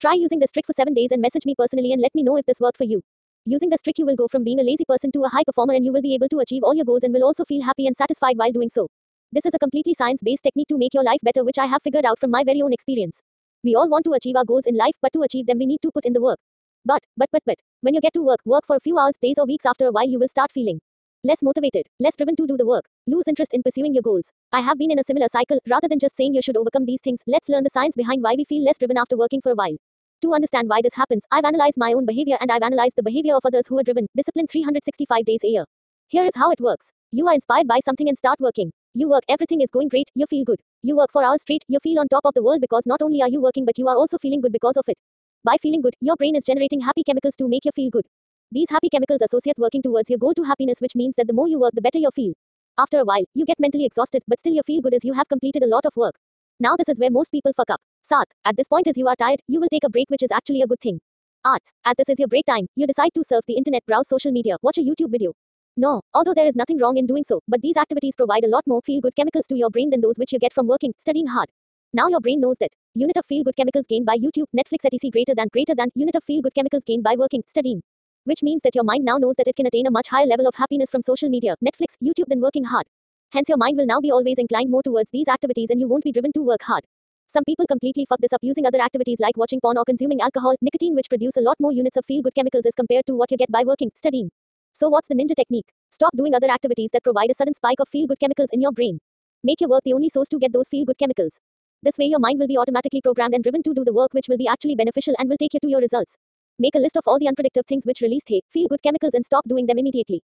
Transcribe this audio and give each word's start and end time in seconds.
Try 0.00 0.14
using 0.14 0.38
this 0.38 0.50
trick 0.50 0.64
for 0.64 0.72
7 0.72 0.94
days 0.94 1.10
and 1.12 1.20
message 1.20 1.44
me 1.44 1.54
personally 1.54 1.92
and 1.92 2.00
let 2.00 2.14
me 2.14 2.22
know 2.22 2.38
if 2.38 2.46
this 2.46 2.58
worked 2.58 2.78
for 2.78 2.84
you. 2.84 3.02
Using 3.44 3.68
this 3.68 3.82
trick, 3.82 3.98
you 3.98 4.06
will 4.06 4.16
go 4.16 4.28
from 4.28 4.44
being 4.44 4.58
a 4.58 4.62
lazy 4.62 4.86
person 4.88 5.12
to 5.12 5.24
a 5.24 5.28
high 5.28 5.44
performer 5.44 5.74
and 5.74 5.84
you 5.84 5.92
will 5.92 6.00
be 6.00 6.14
able 6.14 6.30
to 6.30 6.38
achieve 6.38 6.62
all 6.62 6.74
your 6.74 6.86
goals 6.86 7.02
and 7.02 7.12
will 7.12 7.22
also 7.22 7.44
feel 7.44 7.62
happy 7.62 7.86
and 7.86 7.94
satisfied 7.94 8.38
while 8.38 8.50
doing 8.50 8.70
so. 8.70 8.88
This 9.30 9.44
is 9.44 9.52
a 9.52 9.58
completely 9.58 9.92
science 9.92 10.22
based 10.24 10.42
technique 10.42 10.68
to 10.68 10.78
make 10.78 10.94
your 10.94 11.04
life 11.04 11.20
better, 11.22 11.44
which 11.44 11.58
I 11.58 11.66
have 11.66 11.82
figured 11.82 12.06
out 12.06 12.18
from 12.18 12.30
my 12.30 12.44
very 12.44 12.62
own 12.62 12.72
experience. 12.72 13.20
We 13.62 13.74
all 13.74 13.90
want 13.90 14.06
to 14.06 14.14
achieve 14.14 14.36
our 14.36 14.44
goals 14.46 14.64
in 14.64 14.74
life, 14.74 14.94
but 15.02 15.12
to 15.12 15.20
achieve 15.20 15.44
them, 15.44 15.58
we 15.58 15.66
need 15.66 15.82
to 15.82 15.90
put 15.92 16.06
in 16.06 16.14
the 16.14 16.22
work. 16.22 16.38
But, 16.86 17.02
but, 17.18 17.28
but, 17.30 17.42
but, 17.44 17.58
when 17.82 17.92
you 17.92 18.00
get 18.00 18.14
to 18.14 18.22
work, 18.22 18.40
work 18.46 18.64
for 18.66 18.76
a 18.76 18.80
few 18.80 18.96
hours, 18.96 19.18
days, 19.20 19.36
or 19.36 19.44
weeks 19.44 19.66
after 19.66 19.86
a 19.86 19.92
while, 19.92 20.08
you 20.08 20.18
will 20.18 20.28
start 20.28 20.50
feeling 20.50 20.80
less 21.24 21.42
motivated, 21.42 21.84
less 21.98 22.16
driven 22.16 22.36
to 22.36 22.46
do 22.46 22.56
the 22.56 22.64
work, 22.64 22.86
lose 23.06 23.28
interest 23.28 23.52
in 23.52 23.62
pursuing 23.62 23.92
your 23.92 24.02
goals. 24.02 24.30
I 24.50 24.62
have 24.62 24.78
been 24.78 24.90
in 24.90 24.98
a 24.98 25.04
similar 25.04 25.28
cycle, 25.30 25.58
rather 25.68 25.88
than 25.88 25.98
just 25.98 26.16
saying 26.16 26.32
you 26.32 26.40
should 26.40 26.56
overcome 26.56 26.86
these 26.86 27.02
things, 27.04 27.20
let's 27.26 27.50
learn 27.50 27.64
the 27.64 27.70
science 27.70 27.96
behind 27.96 28.22
why 28.22 28.34
we 28.38 28.46
feel 28.46 28.64
less 28.64 28.78
driven 28.78 28.96
after 28.96 29.18
working 29.18 29.42
for 29.42 29.52
a 29.52 29.54
while. 29.54 29.76
To 30.22 30.34
understand 30.34 30.68
why 30.68 30.82
this 30.82 30.92
happens, 30.92 31.24
I've 31.30 31.46
analyzed 31.46 31.78
my 31.78 31.94
own 31.94 32.04
behavior 32.04 32.36
and 32.42 32.52
I've 32.52 32.62
analyzed 32.62 32.96
the 32.96 33.02
behavior 33.02 33.34
of 33.34 33.40
others 33.42 33.66
who 33.66 33.78
are 33.78 33.82
driven, 33.82 34.06
disciplined 34.14 34.50
365 34.50 35.24
days 35.24 35.40
a 35.42 35.48
year. 35.48 35.64
Here 36.08 36.26
is 36.26 36.36
how 36.36 36.50
it 36.50 36.60
works. 36.60 36.90
You 37.10 37.26
are 37.28 37.32
inspired 37.32 37.66
by 37.66 37.80
something 37.82 38.06
and 38.06 38.18
start 38.18 38.38
working. 38.38 38.70
You 38.94 39.08
work, 39.08 39.24
everything 39.30 39.62
is 39.62 39.70
going 39.70 39.88
great, 39.88 40.10
you 40.14 40.26
feel 40.28 40.44
good. 40.44 40.60
You 40.82 40.94
work 40.94 41.10
for 41.10 41.24
hours 41.24 41.40
straight, 41.40 41.64
you 41.68 41.78
feel 41.82 41.98
on 41.98 42.08
top 42.08 42.26
of 42.26 42.34
the 42.34 42.42
world 42.42 42.60
because 42.60 42.84
not 42.84 43.00
only 43.00 43.22
are 43.22 43.30
you 43.30 43.40
working 43.40 43.64
but 43.64 43.78
you 43.78 43.88
are 43.88 43.96
also 43.96 44.18
feeling 44.18 44.42
good 44.42 44.52
because 44.52 44.76
of 44.76 44.84
it. 44.88 44.98
By 45.42 45.56
feeling 45.62 45.80
good, 45.80 45.94
your 46.02 46.16
brain 46.16 46.36
is 46.36 46.44
generating 46.44 46.82
happy 46.82 47.02
chemicals 47.02 47.36
to 47.36 47.48
make 47.48 47.64
you 47.64 47.72
feel 47.74 47.88
good. 47.88 48.04
These 48.52 48.68
happy 48.68 48.90
chemicals 48.90 49.22
associate 49.22 49.56
working 49.56 49.80
towards 49.80 50.10
your 50.10 50.18
goal 50.18 50.34
to 50.34 50.42
happiness, 50.42 50.80
which 50.80 50.94
means 50.94 51.14
that 51.16 51.28
the 51.28 51.32
more 51.32 51.48
you 51.48 51.58
work, 51.58 51.72
the 51.72 51.80
better 51.80 51.98
you 51.98 52.10
feel. 52.14 52.34
After 52.76 52.98
a 52.98 53.04
while, 53.04 53.24
you 53.32 53.46
get 53.46 53.58
mentally 53.58 53.86
exhausted, 53.86 54.22
but 54.28 54.38
still 54.38 54.52
you 54.52 54.62
feel 54.66 54.82
good 54.82 54.92
as 54.92 55.02
you 55.02 55.14
have 55.14 55.28
completed 55.28 55.62
a 55.62 55.66
lot 55.66 55.86
of 55.86 55.96
work. 55.96 56.16
Now, 56.62 56.76
this 56.76 56.90
is 56.90 56.98
where 56.98 57.10
most 57.10 57.32
people 57.32 57.54
fuck 57.54 57.70
up. 57.70 57.80
Sat, 58.02 58.28
at 58.44 58.54
this 58.54 58.68
point, 58.68 58.86
as 58.86 58.98
you 58.98 59.08
are 59.08 59.16
tired, 59.16 59.40
you 59.48 59.60
will 59.60 59.68
take 59.72 59.84
a 59.84 59.88
break, 59.88 60.10
which 60.10 60.22
is 60.22 60.30
actually 60.30 60.60
a 60.60 60.66
good 60.66 60.80
thing. 60.80 61.00
Art, 61.42 61.62
as 61.86 61.94
this 61.96 62.10
is 62.10 62.18
your 62.18 62.28
break 62.28 62.44
time, 62.44 62.66
you 62.76 62.86
decide 62.86 63.08
to 63.14 63.24
surf 63.24 63.40
the 63.48 63.56
internet, 63.56 63.86
browse 63.86 64.08
social 64.08 64.30
media, 64.30 64.58
watch 64.60 64.76
a 64.76 64.82
YouTube 64.82 65.10
video. 65.10 65.32
No, 65.78 66.02
although 66.12 66.34
there 66.34 66.46
is 66.46 66.54
nothing 66.54 66.78
wrong 66.78 66.98
in 66.98 67.06
doing 67.06 67.24
so, 67.24 67.40
but 67.48 67.62
these 67.62 67.78
activities 67.78 68.14
provide 68.14 68.44
a 68.44 68.48
lot 68.48 68.62
more 68.66 68.82
feel 68.84 69.00
good 69.00 69.16
chemicals 69.16 69.46
to 69.46 69.56
your 69.56 69.70
brain 69.70 69.88
than 69.88 70.02
those 70.02 70.18
which 70.18 70.32
you 70.34 70.38
get 70.38 70.52
from 70.52 70.66
working, 70.66 70.92
studying 70.98 71.28
hard. 71.28 71.48
Now 71.94 72.08
your 72.08 72.20
brain 72.20 72.42
knows 72.42 72.56
that 72.60 72.72
unit 72.94 73.16
of 73.16 73.24
feel 73.24 73.42
good 73.42 73.56
chemicals 73.56 73.86
gained 73.88 74.04
by 74.04 74.18
YouTube, 74.18 74.44
Netflix, 74.54 74.84
etc. 74.84 75.10
greater 75.10 75.34
than 75.34 75.48
greater 75.50 75.74
than 75.74 75.88
unit 75.94 76.14
of 76.14 76.24
feel 76.24 76.42
good 76.42 76.54
chemicals 76.54 76.84
gained 76.84 77.04
by 77.04 77.16
working, 77.16 77.42
studying. 77.46 77.80
Which 78.24 78.42
means 78.42 78.60
that 78.64 78.74
your 78.74 78.84
mind 78.84 79.06
now 79.06 79.16
knows 79.16 79.36
that 79.38 79.48
it 79.48 79.56
can 79.56 79.64
attain 79.64 79.86
a 79.86 79.90
much 79.90 80.08
higher 80.08 80.26
level 80.26 80.46
of 80.46 80.54
happiness 80.56 80.90
from 80.90 81.00
social 81.00 81.30
media, 81.30 81.56
Netflix, 81.64 81.96
YouTube 82.04 82.28
than 82.28 82.42
working 82.42 82.64
hard. 82.64 82.84
Hence 83.32 83.48
your 83.48 83.58
mind 83.58 83.76
will 83.78 83.86
now 83.86 84.00
be 84.00 84.10
always 84.10 84.38
inclined 84.38 84.70
more 84.70 84.82
towards 84.82 85.08
these 85.12 85.28
activities 85.28 85.70
and 85.70 85.78
you 85.78 85.86
won't 85.86 86.02
be 86.02 86.10
driven 86.10 86.32
to 86.32 86.42
work 86.42 86.62
hard. 86.62 86.82
Some 87.28 87.44
people 87.44 87.64
completely 87.64 88.04
fuck 88.04 88.18
this 88.20 88.32
up 88.32 88.40
using 88.42 88.66
other 88.66 88.80
activities 88.80 89.18
like 89.20 89.36
watching 89.36 89.60
porn 89.60 89.78
or 89.78 89.84
consuming 89.84 90.20
alcohol, 90.20 90.56
nicotine 90.60 90.96
which 90.96 91.08
produce 91.08 91.36
a 91.36 91.40
lot 91.40 91.56
more 91.60 91.70
units 91.70 91.96
of 91.96 92.04
feel 92.04 92.22
good 92.22 92.34
chemicals 92.34 92.66
as 92.66 92.74
compared 92.74 93.06
to 93.06 93.14
what 93.14 93.30
you 93.30 93.36
get 93.36 93.52
by 93.52 93.62
working, 93.62 93.92
studying. 93.94 94.30
So 94.72 94.88
what's 94.88 95.06
the 95.06 95.14
ninja 95.14 95.36
technique? 95.36 95.66
Stop 95.92 96.10
doing 96.16 96.34
other 96.34 96.50
activities 96.50 96.90
that 96.92 97.04
provide 97.04 97.30
a 97.30 97.34
sudden 97.34 97.54
spike 97.54 97.78
of 97.78 97.88
feel 97.88 98.08
good 98.08 98.18
chemicals 98.18 98.48
in 98.52 98.60
your 98.60 98.72
brain. 98.72 98.98
Make 99.44 99.60
your 99.60 99.70
work 99.70 99.82
the 99.84 99.92
only 99.92 100.08
source 100.08 100.28
to 100.30 100.38
get 100.40 100.52
those 100.52 100.66
feel 100.68 100.84
good 100.84 100.98
chemicals. 100.98 101.38
This 101.84 101.98
way 101.98 102.06
your 102.06 102.18
mind 102.18 102.40
will 102.40 102.48
be 102.48 102.58
automatically 102.58 103.00
programmed 103.00 103.34
and 103.34 103.44
driven 103.44 103.62
to 103.62 103.72
do 103.72 103.84
the 103.84 103.92
work 103.92 104.12
which 104.12 104.26
will 104.28 104.38
be 104.38 104.48
actually 104.48 104.74
beneficial 104.74 105.14
and 105.20 105.28
will 105.28 105.38
take 105.38 105.54
you 105.54 105.60
to 105.60 105.70
your 105.70 105.80
results. 105.80 106.16
Make 106.58 106.74
a 106.74 106.80
list 106.80 106.96
of 106.96 107.04
all 107.06 107.20
the 107.20 107.28
unpredictable 107.28 107.64
things 107.68 107.86
which 107.86 108.00
release 108.00 108.24
hey, 108.26 108.42
feel 108.52 108.66
good 108.66 108.82
chemicals 108.82 109.14
and 109.14 109.24
stop 109.24 109.46
doing 109.46 109.66
them 109.66 109.78
immediately. 109.78 110.20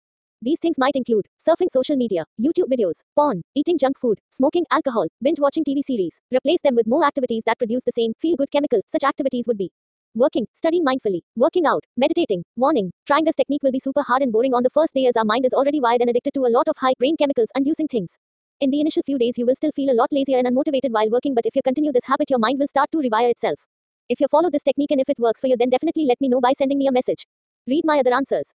These 0.45 0.61
things 0.61 0.77
might 0.77 0.95
include 0.95 1.25
surfing 1.41 1.71
social 1.71 1.97
media, 1.97 2.27
YouTube 2.39 2.69
videos, 2.71 3.01
porn, 3.17 3.41
eating 3.55 3.79
junk 3.79 3.99
food, 3.99 4.19
smoking 4.31 4.67
alcohol, 4.71 5.07
binge 5.23 5.41
watching 5.41 5.65
TV 5.65 5.81
series. 5.83 6.21
Replace 6.31 6.61
them 6.61 6.75
with 6.75 6.87
more 6.87 7.03
activities 7.03 7.45
that 7.47 7.57
produce 7.57 7.83
the 7.85 7.93
same 7.97 8.13
feel 8.21 8.37
good 8.37 8.51
chemical. 8.51 8.83
Such 8.87 9.05
activities 9.05 9.47
would 9.49 9.57
be 9.57 9.71
working, 10.15 10.47
studying 10.53 10.85
mindfully, 10.85 11.21
working 11.35 11.65
out, 11.65 11.83
meditating. 11.97 12.43
Warning 12.57 12.91
trying 13.07 13.25
this 13.25 13.37
technique 13.37 13.63
will 13.63 13.73
be 13.73 13.79
super 13.79 14.03
hard 14.03 14.21
and 14.21 14.31
boring 14.31 14.53
on 14.53 14.63
the 14.63 14.69
first 14.69 14.93
day 14.93 15.07
as 15.07 15.17
our 15.17 15.25
mind 15.25 15.47
is 15.47 15.55
already 15.55 15.81
wired 15.81 16.03
and 16.03 16.11
addicted 16.11 16.35
to 16.35 16.45
a 16.45 16.53
lot 16.53 16.69
of 16.69 16.77
high 16.77 16.93
brain 16.99 17.17
chemicals 17.17 17.49
and 17.55 17.67
using 17.67 17.89
things. 17.89 18.13
In 18.61 18.71
the 18.71 18.83
initial 18.83 19.03
few 19.03 19.17
days, 19.17 19.39
you 19.39 19.47
will 19.47 19.57
still 19.57 19.73
feel 19.75 19.91
a 19.91 19.97
lot 19.97 20.13
lazier 20.13 20.37
and 20.37 20.47
unmotivated 20.47 20.91
while 20.91 21.09
working, 21.11 21.35
but 21.35 21.47
if 21.47 21.57
you 21.57 21.63
continue 21.63 21.91
this 21.91 22.05
habit, 22.05 22.29
your 22.29 22.39
mind 22.39 22.59
will 22.59 22.69
start 22.69 22.91
to 22.93 22.99
rewire 22.99 23.31
itself. 23.31 23.65
If 24.11 24.21
you 24.21 24.29
follow 24.29 24.51
this 24.51 24.63
technique 24.63 24.91
and 24.91 25.01
if 25.01 25.09
it 25.09 25.19
works 25.19 25.41
for 25.41 25.47
you, 25.47 25.57
then 25.57 25.71
definitely 25.71 26.05
let 26.05 26.21
me 26.21 26.29
know 26.29 26.43
by 26.43 26.53
sending 26.53 26.77
me 26.77 26.87
a 26.87 26.93
message. 26.93 27.27
Read 27.67 27.87
my 27.87 28.01
other 28.01 28.13
answers. 28.13 28.53